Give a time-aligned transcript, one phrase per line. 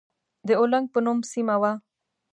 [0.47, 1.71] د اولنګ په نوم سيمه وه.